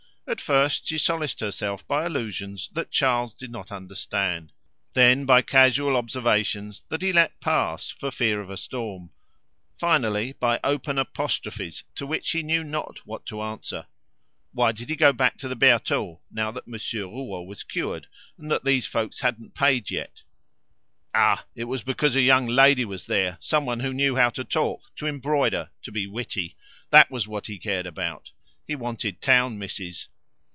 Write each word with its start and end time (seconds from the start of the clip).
At 0.27 0.39
first 0.39 0.87
she 0.87 0.97
solaced 0.97 1.41
herself 1.41 1.85
by 1.89 2.05
allusions 2.05 2.69
that 2.71 2.89
Charles 2.89 3.33
did 3.33 3.51
not 3.51 3.69
understand, 3.69 4.53
then 4.93 5.25
by 5.25 5.41
casual 5.41 5.97
observations 5.97 6.83
that 6.87 7.01
he 7.01 7.11
let 7.11 7.41
pass 7.41 7.89
for 7.89 8.11
fear 8.11 8.39
of 8.39 8.49
a 8.49 8.55
storm, 8.55 9.09
finally 9.77 10.31
by 10.31 10.61
open 10.63 10.97
apostrophes 10.97 11.83
to 11.95 12.07
which 12.07 12.29
he 12.31 12.43
knew 12.43 12.63
not 12.63 12.99
what 12.99 13.25
to 13.25 13.41
answer. 13.41 13.87
"Why 14.53 14.71
did 14.71 14.87
he 14.89 14.95
go 14.95 15.11
back 15.11 15.37
to 15.39 15.49
the 15.49 15.55
Bertaux 15.55 16.21
now 16.31 16.49
that 16.51 16.67
Monsieur 16.67 17.07
Rouault 17.07 17.43
was 17.43 17.63
cured 17.63 18.07
and 18.37 18.49
that 18.49 18.63
these 18.63 18.87
folks 18.87 19.19
hadn't 19.19 19.53
paid 19.53 19.89
yet? 19.91 20.21
Ah! 21.13 21.45
it 21.55 21.65
was 21.65 21.83
because 21.83 22.15
a 22.15 22.21
young 22.21 22.47
lady 22.47 22.85
was 22.85 23.07
there, 23.07 23.37
some 23.41 23.65
one 23.65 23.81
who 23.81 23.91
know 23.91 24.15
how 24.15 24.29
to 24.29 24.45
talk, 24.45 24.95
to 24.95 25.07
embroider, 25.07 25.71
to 25.81 25.91
be 25.91 26.07
witty. 26.07 26.55
That 26.89 27.11
was 27.11 27.27
what 27.27 27.47
he 27.47 27.59
cared 27.59 27.85
about; 27.87 28.31
he 28.65 28.75
wanted 28.77 29.19
town 29.21 29.59
misses." 29.59 30.07